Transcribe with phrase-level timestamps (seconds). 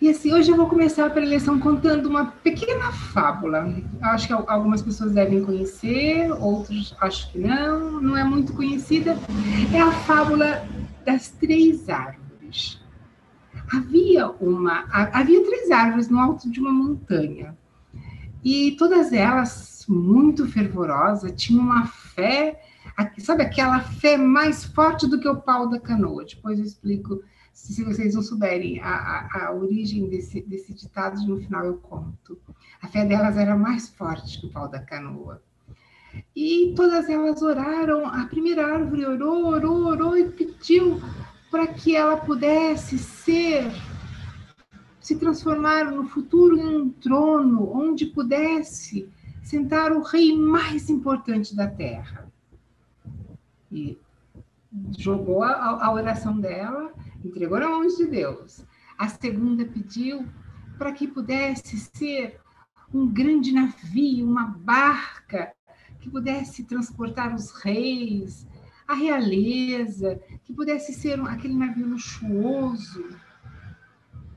[0.00, 3.74] E assim, hoje eu vou começar a preleção contando uma pequena fábula.
[4.00, 9.16] Acho que algumas pessoas devem conhecer, outros acho que não, não é muito conhecida.
[9.74, 10.64] É a fábula
[11.04, 12.80] das três árvores.
[13.72, 17.58] Havia uma, havia três árvores no alto de uma montanha.
[18.44, 22.60] E todas elas muito fervorosa, tinham uma fé,
[23.18, 26.24] sabe aquela fé mais forte do que o pau da canoa.
[26.24, 27.20] Depois eu explico
[27.58, 32.38] se vocês não souberem a, a, a origem desse, desse ditado, no final eu conto.
[32.80, 35.42] A fé delas era mais forte que o pau da canoa.
[36.34, 41.00] E todas elas oraram, a primeira árvore orou, orou, orou e pediu
[41.50, 43.64] para que ela pudesse ser,
[45.00, 49.08] se transformar no futuro em um trono, onde pudesse
[49.42, 52.30] sentar o rei mais importante da terra.
[53.70, 53.98] E
[54.96, 56.92] jogou a, a oração dela
[57.24, 58.64] entregou na mão de Deus.
[58.98, 60.26] A segunda pediu
[60.76, 62.40] para que pudesse ser
[62.92, 65.52] um grande navio, uma barca
[66.00, 68.46] que pudesse transportar os reis,
[68.86, 73.08] a realeza, que pudesse ser aquele navio luxuoso,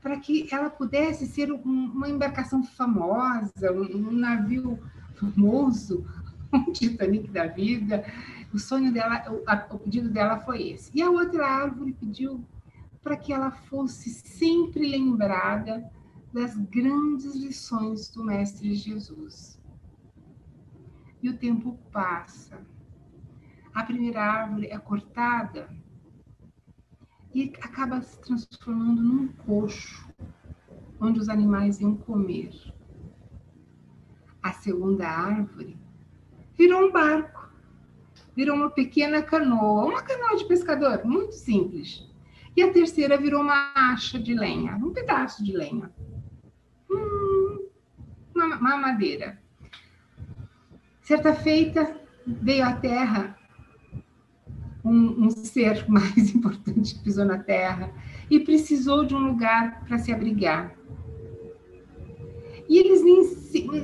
[0.02, 4.78] para que ela pudesse ser um, uma embarcação famosa, um, navio
[5.14, 6.04] famoso,
[6.52, 8.04] um Titanic da vida.
[8.52, 9.24] O sonho dela,
[9.70, 10.90] o pedido dela foi esse.
[10.92, 12.44] E a outra árvore pediu
[13.02, 15.90] para que ela fosse sempre lembrada
[16.32, 19.60] das grandes lições do Mestre Jesus.
[21.22, 22.64] E o tempo passa.
[23.74, 25.68] A primeira árvore é cortada
[27.34, 30.08] e acaba se transformando num coxo,
[31.00, 32.52] onde os animais iam comer.
[34.42, 35.76] A segunda árvore
[36.56, 37.50] virou um barco,
[38.36, 42.11] virou uma pequena canoa, uma canoa de pescador, muito simples
[42.56, 45.90] e a terceira virou uma acha de lenha, um pedaço de lenha.
[46.90, 47.66] Hum,
[48.34, 49.40] uma, uma madeira.
[51.00, 53.36] Certa feita, veio à Terra
[54.84, 57.90] um, um, ser mais importante que pisou na Terra
[58.30, 60.74] e precisou de um lugar para se abrigar.
[62.68, 63.20] E eles, nem,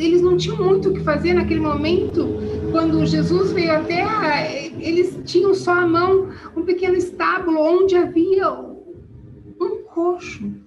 [0.00, 2.26] eles não tinham muito o que fazer naquele momento.
[2.70, 8.50] Quando Jesus veio à Terra, eles tinham só à mão um pequeno estábulo onde havia
[8.50, 10.62] um coxo,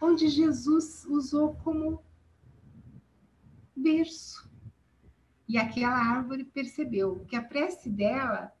[0.00, 2.02] onde Jesus usou como
[3.76, 4.48] berço.
[5.48, 8.52] E aquela árvore percebeu que a prece dela,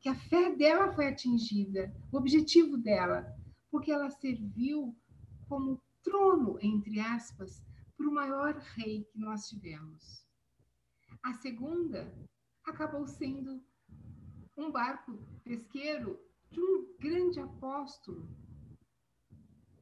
[0.00, 3.26] que a fé dela foi atingida, o objetivo dela,
[3.70, 4.94] porque ela serviu
[5.48, 7.62] como trono, entre aspas,
[7.96, 10.26] para o maior rei que nós tivemos.
[11.22, 12.12] A segunda
[12.64, 13.62] acabou sendo
[14.56, 16.20] um barco pesqueiro
[16.50, 18.28] de um grande apóstolo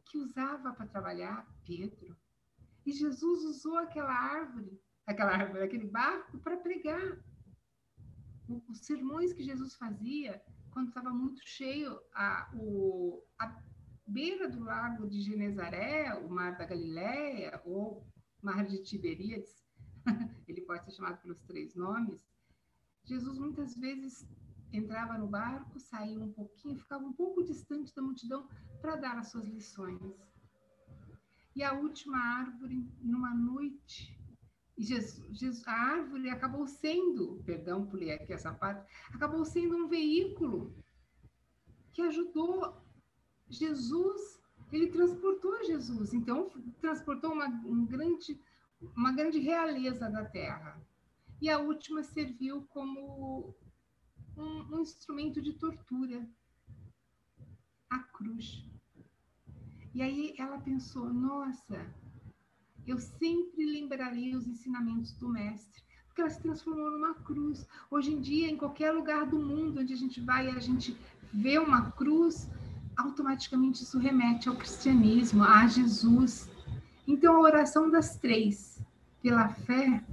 [0.07, 2.17] que usava para trabalhar, Pedro.
[2.85, 7.19] E Jesus usou aquela árvore, aquela árvore, aquele barco para pregar.
[8.49, 13.63] Os sermões que Jesus fazia quando estava muito cheio a, o, a
[14.07, 18.07] beira do lago de Genezaré, o mar da Galileia, ou
[18.43, 19.63] mar de Tiberíades,
[20.49, 22.27] ele pode ser chamado pelos três nomes,
[23.05, 24.27] Jesus muitas vezes
[24.73, 28.49] entrava no barco, saía um pouquinho, ficava um pouco distante da multidão
[28.81, 30.01] para dar as suas lições.
[31.55, 34.19] E a última árvore, numa noite,
[34.79, 40.75] Jesus, Jesus, a árvore acabou sendo, perdão, pulei aqui essa parte, acabou sendo um veículo
[41.93, 42.83] que ajudou
[43.49, 44.41] Jesus,
[44.73, 46.51] ele transportou Jesus, então
[46.81, 48.41] transportou uma, um grande,
[48.97, 50.81] uma grande realeza da terra.
[51.41, 53.55] E a última serviu como
[54.37, 56.27] um, um instrumento de tortura,
[57.91, 58.65] a cruz.
[59.95, 61.87] E aí ela pensou: nossa,
[62.87, 67.67] eu sempre lembrarei os ensinamentos do Mestre, porque ela se transformou numa cruz.
[67.91, 70.97] Hoje em dia, em qualquer lugar do mundo onde a gente vai e a gente
[71.33, 72.49] vê uma cruz,
[72.97, 76.51] automaticamente isso remete ao cristianismo, a Jesus.
[77.07, 78.81] Então, a oração das três,
[79.23, 80.05] pela fé,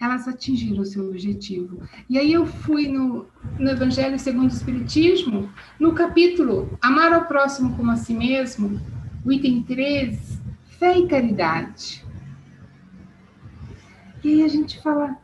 [0.00, 1.82] elas atingiram o seu objetivo.
[2.08, 3.26] E aí eu fui no,
[3.58, 8.80] no Evangelho segundo o Espiritismo, no capítulo Amar ao próximo como a si mesmo,
[9.24, 10.40] o item 13,
[10.78, 12.04] fé e caridade.
[14.22, 15.16] E aí a gente fala,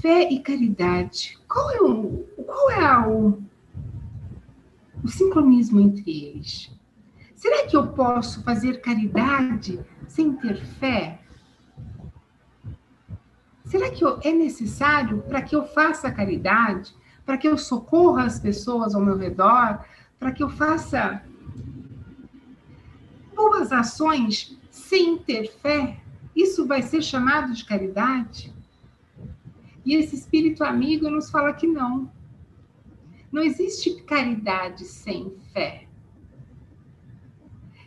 [0.00, 3.38] fé e caridade, qual é o, qual é o,
[5.02, 6.70] o sincronismo entre eles?
[7.34, 11.20] Será que eu posso fazer caridade sem ter fé?
[13.70, 16.92] Será que é necessário para que eu faça caridade,
[17.24, 19.84] para que eu socorra as pessoas ao meu redor,
[20.18, 21.22] para que eu faça
[23.32, 26.00] boas ações sem ter fé,
[26.34, 28.52] isso vai ser chamado de caridade?
[29.86, 32.10] E esse espírito amigo nos fala que não.
[33.30, 35.86] Não existe caridade sem fé.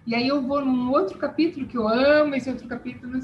[0.07, 3.19] E aí eu vou num outro capítulo que eu amo, esse outro capítulo,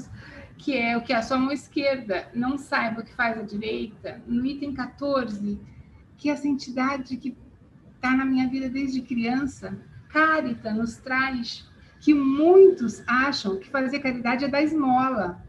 [0.60, 4.22] que é o que a sua mão esquerda não saiba o que faz a direita,
[4.26, 5.58] no item 14,
[6.18, 7.34] que é essa entidade que
[7.94, 9.78] está na minha vida desde criança,
[10.10, 11.66] Carita, nos traz
[11.98, 15.42] que muitos acham que fazer caridade é dar esmola.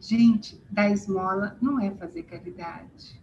[0.00, 3.20] Gente, dar esmola não é fazer caridade.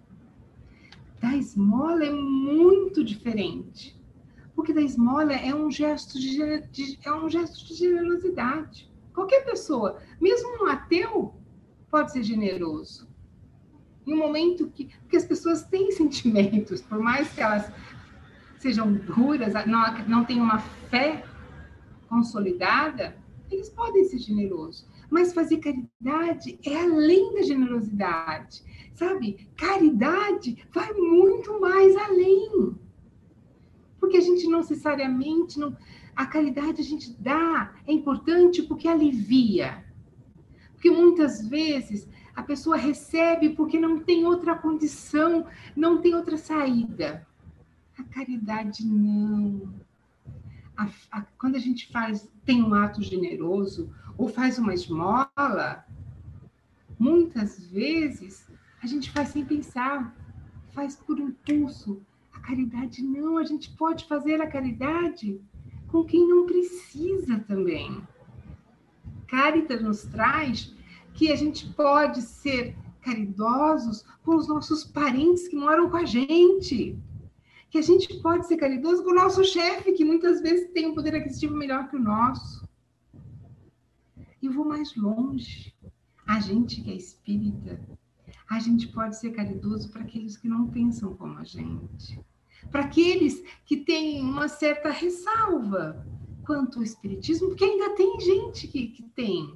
[1.21, 3.97] Dar esmola é muito diferente.
[4.55, 8.88] Porque dar esmola é um gesto de, é um gesto de generosidade.
[9.19, 11.33] Qualquer pessoa, mesmo um ateu,
[11.91, 13.05] pode ser generoso.
[14.07, 14.85] Em um momento que.
[15.01, 17.69] Porque as pessoas têm sentimentos, por mais que elas
[18.59, 21.25] sejam duras, não, não tenham uma fé
[22.07, 23.17] consolidada,
[23.51, 24.87] eles podem ser generosos.
[25.09, 28.63] Mas fazer caridade é além da generosidade.
[28.93, 29.49] Sabe?
[29.57, 32.73] Caridade vai muito mais além.
[33.99, 35.75] Porque a gente não necessariamente não
[36.19, 39.85] a caridade a gente dá é importante porque alivia.
[40.73, 47.25] Porque muitas vezes a pessoa recebe porque não tem outra condição, não tem outra saída.
[47.97, 49.73] A caridade não
[50.75, 55.85] a, a, quando a gente faz, tem um ato generoso ou faz uma esmola,
[56.99, 58.45] muitas vezes
[58.83, 60.13] a gente faz sem pensar,
[60.73, 62.01] faz por impulso.
[62.33, 65.39] A caridade não, a gente pode fazer a caridade
[65.91, 68.01] com quem não precisa também.
[69.27, 70.73] Caritas nos traz
[71.13, 76.97] que a gente pode ser caridosos com os nossos parentes que moram com a gente
[77.69, 80.95] que a gente pode ser caridoso com o nosso chefe, que muitas vezes tem um
[80.95, 82.67] poder aquisitivo melhor que o nosso.
[84.41, 85.73] E vou mais longe.
[86.25, 87.79] A gente que é espírita,
[88.49, 92.19] a gente pode ser caridoso para aqueles que não pensam como a gente.
[92.71, 96.05] Para aqueles que têm uma certa ressalva
[96.45, 99.53] quanto ao espiritismo, porque ainda tem gente que, que tem.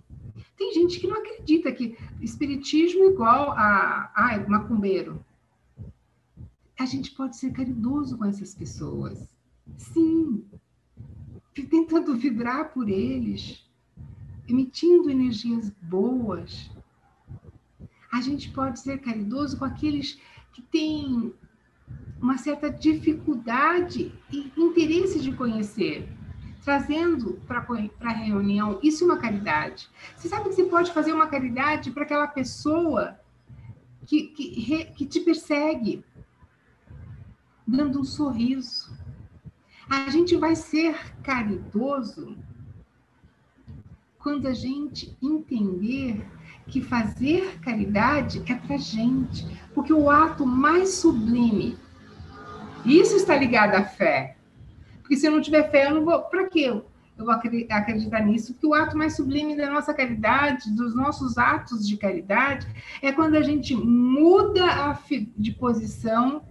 [0.57, 5.23] Tem gente que não acredita que espiritismo é igual a, a macumbeiro
[6.83, 9.29] a gente pode ser caridoso com essas pessoas.
[9.77, 10.43] Sim,
[11.53, 13.65] tentando vibrar por eles,
[14.47, 16.69] emitindo energias boas.
[18.11, 20.19] A gente pode ser caridoso com aqueles
[20.51, 21.33] que têm
[22.23, 26.07] uma certa dificuldade e interesse de conhecer,
[26.63, 27.65] trazendo para
[27.99, 28.79] a reunião.
[28.81, 29.89] Isso é uma caridade.
[30.15, 33.19] Você sabe que você pode fazer uma caridade para aquela pessoa
[34.05, 36.01] que, que, que te persegue,
[37.67, 38.97] dando um sorriso.
[39.89, 42.37] A gente vai ser caridoso
[44.17, 46.25] quando a gente entender
[46.67, 49.45] que fazer caridade é para gente,
[49.75, 51.77] porque o ato mais sublime,
[52.85, 54.35] isso está ligado à fé.
[55.01, 56.21] Porque se eu não tiver fé, eu não vou.
[56.23, 56.69] Para quê?
[57.17, 61.87] Eu vou acreditar nisso, que o ato mais sublime da nossa caridade, dos nossos atos
[61.87, 62.67] de caridade,
[63.01, 64.97] é quando a gente muda
[65.37, 66.41] de posição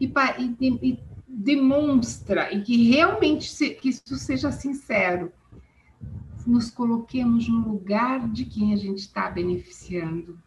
[0.00, 5.30] e, e, e demonstra e que realmente se, que isso seja sincero,
[6.46, 10.38] nos coloquemos no lugar de quem a gente está beneficiando.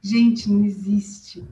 [0.00, 1.44] Gente, não existe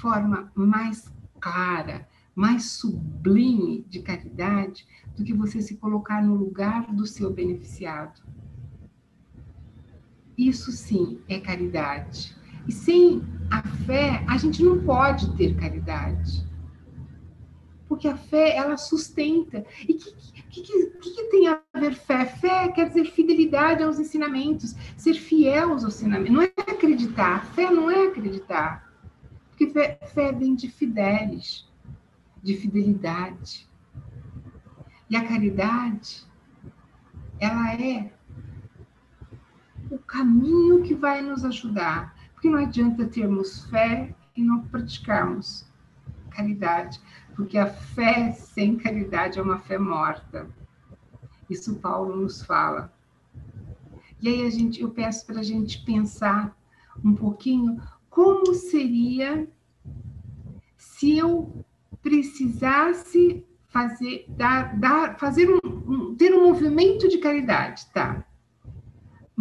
[0.00, 1.10] forma mais
[1.40, 8.22] clara, mais sublime de caridade do que você se colocar no lugar do seu beneficiado.
[10.36, 12.34] Isso sim é caridade.
[12.66, 16.48] E sem a fé, a gente não pode ter caridade.
[17.88, 19.64] Porque a fé, ela sustenta.
[19.88, 20.12] E o que,
[20.48, 22.24] que, que, que, tem a ver fé?
[22.24, 26.32] Fé quer dizer fidelidade aos ensinamentos, ser fiel aos ensinamentos.
[26.32, 27.44] Não é acreditar.
[27.46, 28.89] Fé não é acreditar.
[29.68, 31.68] Fé vem de fidelis,
[32.42, 33.68] de fidelidade.
[35.08, 36.24] E a caridade,
[37.38, 38.12] ela é
[39.90, 45.66] o caminho que vai nos ajudar porque não adianta termos fé e não praticarmos
[46.30, 46.98] caridade,
[47.36, 50.48] porque a fé sem caridade é uma fé morta.
[51.50, 52.90] Isso Paulo nos fala.
[54.22, 56.56] E aí a gente, eu peço para a gente pensar
[57.04, 57.78] um pouquinho
[58.10, 59.48] como seria
[60.76, 61.64] se eu
[62.02, 68.26] precisasse fazer, dar, dar, fazer um, um, ter um movimento de caridade, tá?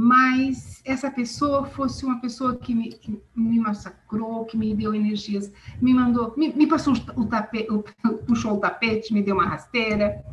[0.02, 5.52] mas essa pessoa fosse uma pessoa que me, que me massacrou, que me deu energias,
[5.82, 7.68] me mandou, me, me passou o tapete,
[8.26, 10.24] puxou o tapete, me deu uma rasteira.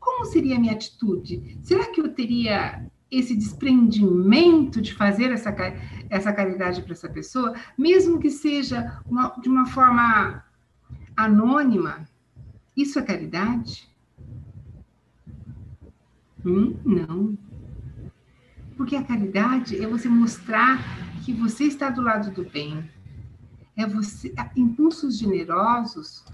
[0.00, 1.58] como seria a minha atitude?
[1.62, 5.54] Será que eu teria esse desprendimento de fazer essa,
[6.08, 10.42] essa caridade para essa pessoa, mesmo que seja uma, de uma forma
[11.14, 12.08] anônima?
[12.74, 13.86] Isso é caridade?
[16.44, 17.38] Hum, não.
[18.78, 20.78] Porque a caridade é você mostrar
[21.22, 22.90] que você está do lado do bem.
[23.76, 24.34] É você.
[24.56, 26.24] Impulsos generosos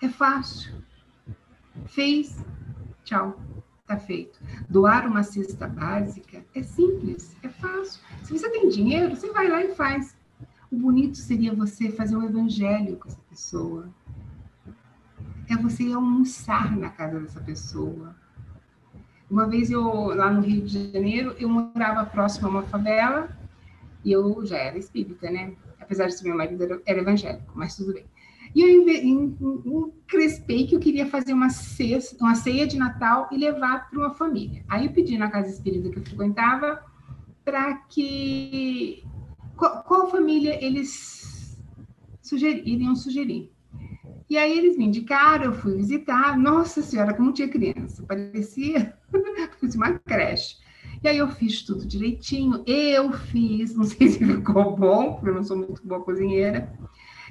[0.00, 0.72] é fácil.
[1.86, 2.42] Fez,
[3.04, 3.38] tchau,
[3.92, 4.38] está feito.
[4.68, 8.00] Doar uma cesta básica é simples, é fácil.
[8.22, 10.16] Se você tem dinheiro, você vai lá e faz.
[10.70, 13.88] O bonito seria você fazer um evangelho com essa pessoa.
[15.48, 18.16] É você almoçar na casa dessa pessoa.
[19.30, 19.82] Uma vez eu,
[20.14, 23.28] lá no Rio de Janeiro, eu morava próximo a uma favela
[24.04, 25.54] e eu já era espírita, né?
[25.80, 28.04] Apesar de ser meu marido era, era evangélico, mas tudo bem.
[28.54, 28.68] E eu
[30.08, 34.14] encrespei que eu queria fazer uma ceia, uma ceia de Natal e levar para uma
[34.14, 34.62] família.
[34.68, 36.82] Aí eu pedi na casa espírita que eu frequentava
[37.44, 39.04] para que
[39.56, 41.58] qual, qual, família eles
[42.64, 43.50] iriam sugerir.
[44.28, 46.38] E aí eles me indicaram, eu fui visitar.
[46.38, 48.94] Nossa Senhora, como tinha criança, parecia
[49.74, 50.56] uma creche.
[51.02, 52.62] E aí eu fiz tudo direitinho.
[52.66, 56.72] Eu fiz, não sei se ficou bom, porque eu não sou muito boa cozinheira.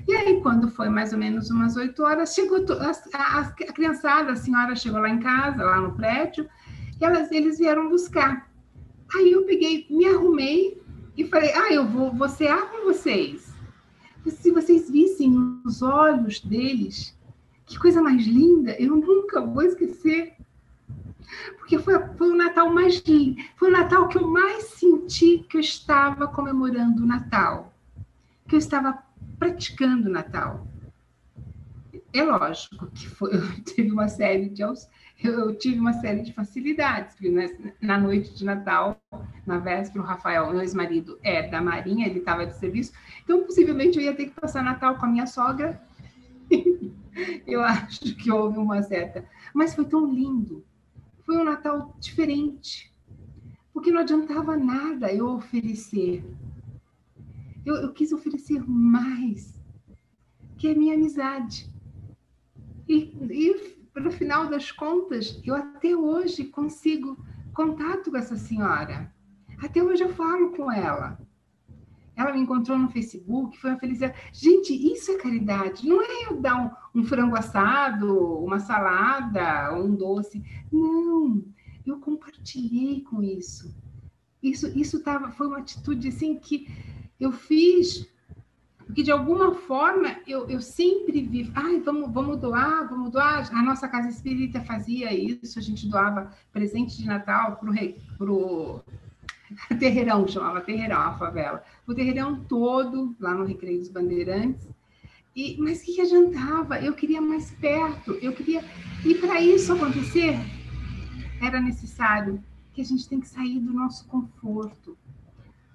[0.08, 4.32] E aí, quando foi mais ou menos umas oito horas, chegou a, a, a, criançada,
[4.32, 6.48] a senhora chegou lá em casa, lá no prédio,
[7.00, 8.50] e elas, eles vieram buscar.
[9.16, 10.82] Aí eu peguei, me arrumei
[11.18, 13.52] e falei: Ah, eu vou, vou cear com vocês.
[14.26, 17.18] Se vocês vissem os olhos deles,
[17.66, 20.34] que coisa mais linda, eu nunca vou esquecer.
[21.58, 25.58] Porque foi, foi o Natal mais lindo, foi o Natal que eu mais senti que
[25.58, 27.74] eu estava comemorando o Natal,
[28.48, 29.02] que eu estava
[29.42, 30.68] praticando Natal.
[32.14, 37.16] É lógico que foi, eu tive uma série de eu tive uma série de facilidades,
[37.82, 39.02] na noite de Natal,
[39.46, 42.92] na véspera, o Rafael, meu ex-marido, é da Marinha, ele estava de serviço,
[43.24, 45.82] então possivelmente eu ia ter que passar Natal com a minha sogra.
[47.48, 49.26] eu acho que houve uma certa.
[49.54, 50.64] Mas foi tão lindo.
[51.24, 52.92] Foi um Natal diferente.
[53.74, 56.24] Porque não adiantava nada eu oferecer
[57.66, 59.60] eu, eu quis oferecer mais,
[60.58, 61.72] que é minha amizade.
[62.88, 67.18] E, e, no final das contas, eu até hoje consigo
[67.54, 69.14] contato com essa senhora.
[69.62, 71.20] Até hoje eu falo com ela.
[72.16, 74.20] Ela me encontrou no Facebook, foi uma felicidade.
[74.34, 75.88] Gente, isso é caridade.
[75.88, 80.44] Não é eu dar um, um frango assado, uma salada, um doce.
[80.72, 81.44] Não,
[81.86, 83.74] eu compartilhei com isso.
[84.42, 86.68] Isso, isso tava, foi uma atitude assim que
[87.22, 88.10] eu fiz
[88.92, 93.50] porque de alguma forma eu, eu sempre vi, ai, vamos, vamos doar, vamos doar.
[93.56, 98.82] A nossa casa espírita fazia isso, a gente doava presente de Natal para o
[99.80, 101.64] Terreirão, chamava Terreirão, a favela.
[101.88, 104.68] O Terreirão todo, lá no Recreio dos Bandeirantes.
[105.34, 106.78] E, mas o que, que adiantava?
[106.82, 108.62] Eu queria mais perto, eu queria.
[109.06, 110.36] E para isso acontecer,
[111.42, 114.98] era necessário que a gente tem que sair do nosso conforto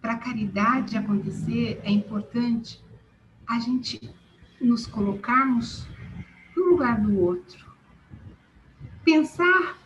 [0.06, 2.80] para a caridade acontecer, é importante
[3.44, 4.14] a gente
[4.60, 5.84] nos colocarmos
[6.56, 7.74] no lugar do outro.
[9.04, 9.76] Pensar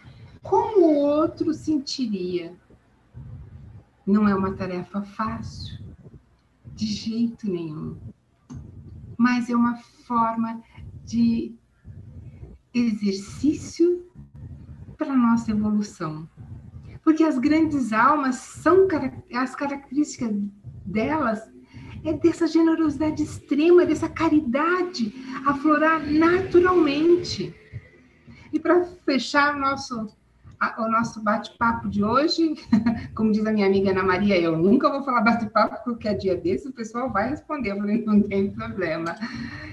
[0.42, 2.54] como o outro sentiria.
[4.06, 5.82] Não é uma tarefa fácil,
[6.74, 7.96] de jeito nenhum.
[9.16, 10.62] Mas é uma forma
[11.02, 11.54] de
[12.74, 14.04] exercício
[14.98, 16.28] para nossa evolução
[17.02, 18.87] porque as grandes almas são
[19.35, 20.33] as características
[20.85, 21.50] delas
[22.04, 25.12] é dessa generosidade extrema, dessa caridade
[25.47, 27.54] aflorar naturalmente.
[28.52, 30.07] E para fechar o nosso,
[30.78, 32.54] o nosso bate-papo de hoje,
[33.14, 36.37] como diz a minha amiga Ana Maria, eu nunca vou falar bate-papo, porque a dia
[36.37, 39.14] desse o pessoal vai responder, eu falei, não tem problema.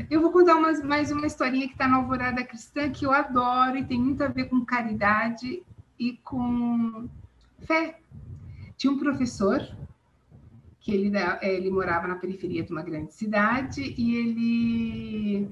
[0.09, 3.77] Eu vou contar umas, mais uma historinha que está na Alvorada Cristã, que eu adoro
[3.77, 5.63] e tem muito a ver com caridade
[5.99, 7.07] e com
[7.59, 7.99] fé.
[8.77, 9.61] Tinha um professor
[10.79, 11.11] que ele,
[11.41, 15.49] ele morava na periferia de uma grande cidade e ele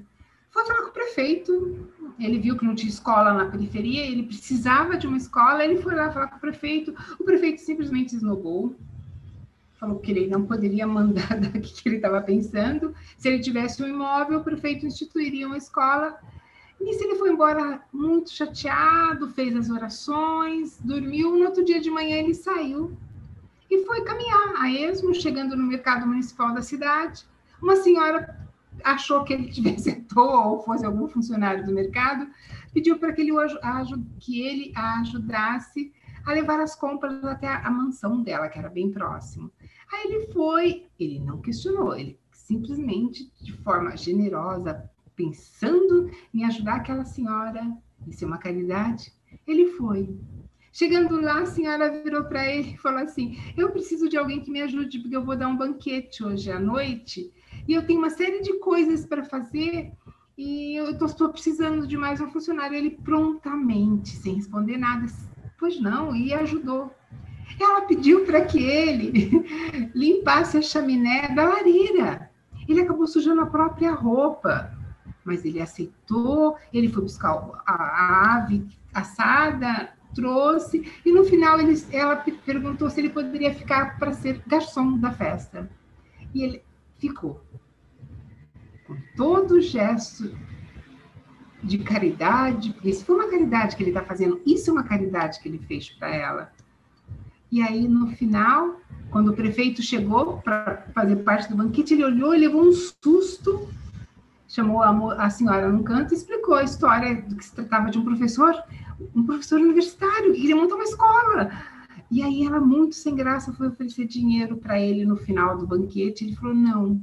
[0.49, 1.89] foi falar com o prefeito.
[2.17, 5.93] Ele viu que não tinha escola na periferia, ele precisava de uma escola, ele foi
[5.93, 6.95] lá falar com o prefeito.
[7.19, 8.73] O prefeito simplesmente esnobou,
[9.73, 12.95] falou que ele não poderia mandar daqui que ele estava pensando.
[13.17, 16.17] Se ele tivesse um imóvel, o prefeito instituiria uma escola
[16.79, 21.35] Nisso ele foi embora muito chateado, fez as orações, dormiu.
[21.35, 22.95] No outro dia de manhã ele saiu
[23.69, 27.25] e foi caminhar a esmo, chegando no mercado municipal da cidade.
[27.61, 28.45] Uma senhora
[28.83, 32.27] achou que ele tivesse à toa ou fosse algum funcionário do mercado,
[32.73, 33.31] pediu para que ele,
[34.19, 35.93] que ele a ajudasse
[36.25, 39.51] a levar as compras até a mansão dela, que era bem próximo.
[39.93, 47.05] Aí ele foi, ele não questionou, ele simplesmente, de forma generosa, pensando em ajudar aquela
[47.05, 47.65] senhora,
[48.07, 49.11] isso é uma caridade,
[49.47, 50.17] ele foi.
[50.71, 54.51] Chegando lá, a senhora virou para ele e falou assim: Eu preciso de alguém que
[54.51, 57.31] me ajude, porque eu vou dar um banquete hoje à noite
[57.67, 59.93] e eu tenho uma série de coisas para fazer
[60.37, 62.75] e eu estou precisando de mais um funcionário.
[62.77, 65.05] Ele prontamente, sem responder nada,
[65.57, 66.93] pois não, e ajudou.
[67.59, 69.45] Ela pediu para que ele
[69.95, 72.29] limpasse a chaminé da lareira.
[72.67, 74.74] Ele acabou sujando a própria roupa,
[75.25, 76.55] mas ele aceitou.
[76.71, 77.31] Ele foi buscar
[77.65, 84.13] a, ave assada, trouxe, e no final ele, ela perguntou se ele poderia ficar para
[84.13, 85.69] ser garçom da festa.
[86.33, 86.63] E ele
[86.97, 87.43] ficou.
[88.87, 90.33] Com todo gesto
[91.61, 95.41] de caridade, porque isso foi uma caridade que ele está fazendo, isso é uma caridade
[95.41, 96.53] que ele fez para ela.
[97.51, 98.79] E aí, no final,
[99.09, 103.67] quando o prefeito chegou para fazer parte do banquete, ele olhou e levou um susto,
[104.55, 107.99] chamou a, a senhora num canto e explicou a história do que se tratava de
[107.99, 108.55] um professor,
[109.13, 111.51] um professor universitário, que queria montar uma escola.
[112.09, 116.23] E aí ela, muito sem graça, foi oferecer dinheiro para ele no final do banquete.
[116.23, 117.01] Ele falou: Não,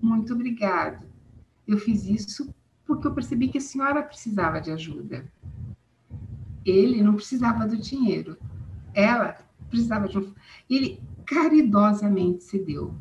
[0.00, 1.06] muito obrigado.
[1.68, 2.48] Eu fiz isso
[2.86, 5.26] porque eu percebi que a senhora precisava de ajuda.
[6.64, 8.38] Ele não precisava do dinheiro.
[8.94, 9.36] Ela
[9.68, 10.32] precisava de um.
[10.70, 12.94] Ele caridosamente cedeu.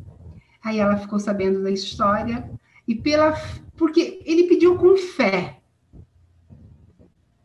[0.62, 2.50] Aí ela ficou sabendo da história
[2.88, 3.34] e pela
[3.75, 5.60] porque ele pediu com fé.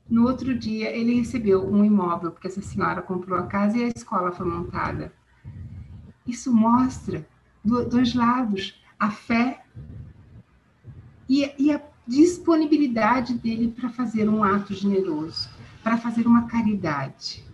[0.08, 3.88] No outro dia ele recebeu um imóvel porque essa senhora comprou a casa e a
[3.88, 5.12] escola foi montada.
[6.26, 7.26] Isso mostra
[7.64, 9.64] dois lados, a fé
[11.28, 15.48] e, e a disponibilidade dele para fazer um ato generoso,
[15.82, 17.44] para fazer uma caridade.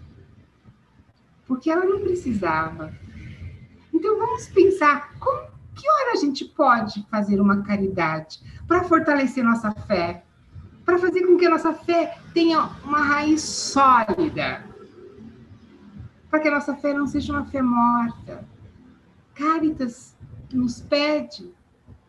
[1.47, 2.95] Porque ela não precisava.
[3.93, 9.71] Então vamos pensar como, que hora a gente pode fazer uma caridade para fortalecer nossa
[9.71, 10.25] fé,
[10.85, 14.65] para fazer com que a nossa fé tenha uma raiz sólida,
[16.31, 18.45] para que a nossa fé não seja uma fé morta.
[19.35, 20.17] Caritas
[20.53, 21.53] nos pede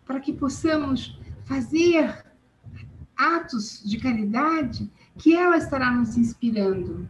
[0.06, 2.26] para que possamos fazer
[3.18, 7.08] atos de caridade que ela estará nos inspirando.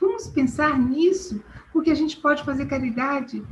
[0.00, 1.42] Vamos pensar nisso,
[1.72, 3.44] porque a gente pode fazer caridade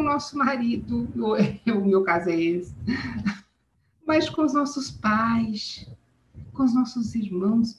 [0.00, 2.74] com o nosso marido, o meu caso é esse,
[4.06, 5.86] mas com os nossos pais,
[6.54, 7.78] com os nossos irmãos,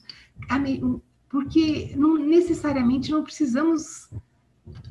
[1.28, 4.08] porque não necessariamente não precisamos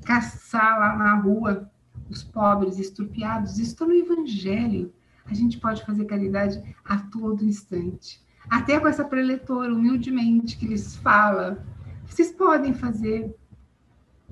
[0.04, 1.72] caçar lá na rua
[2.10, 4.94] os pobres estrupiados, isso está no Evangelho.
[5.26, 8.22] A gente pode fazer caridade a todo instante.
[8.50, 11.66] Até com essa preletora, humildemente, que lhes fala,
[12.06, 13.34] vocês podem fazer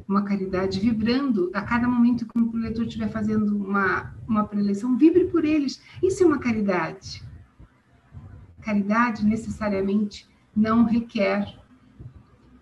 [0.09, 5.25] uma caridade vibrando a cada momento que um preletor estiver fazendo uma, uma preleção, vibre
[5.25, 5.79] por eles.
[6.01, 7.21] Isso é uma caridade.
[8.59, 11.55] Caridade necessariamente não requer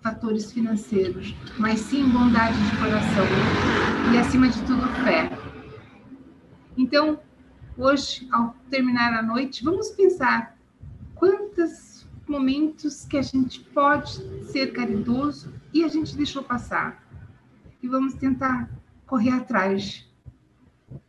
[0.02, 3.26] fatores financeiros, mas sim bondade de coração
[4.14, 5.32] e, acima de tudo, fé.
[6.76, 7.20] Então,
[7.78, 10.58] hoje, ao terminar a noite, vamos pensar
[11.16, 14.12] quantos momentos que a gente pode
[14.52, 17.07] ser caridoso e a gente deixou passar.
[17.82, 18.70] E vamos tentar
[19.06, 20.10] correr atrás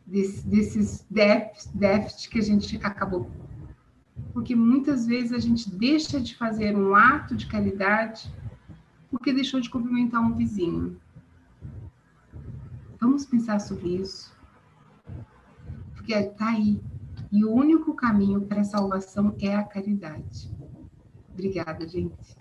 [0.05, 3.29] desse, desses déficits que a gente acabou.
[4.33, 8.31] Porque muitas vezes a gente deixa de fazer um ato de caridade
[9.09, 10.99] porque deixou de cumprimentar um vizinho.
[12.99, 14.37] Vamos pensar sobre isso
[16.09, 16.81] porque está aí.
[17.31, 20.49] E o único caminho para a salvação é a caridade.
[21.31, 22.35] Obrigada, gente.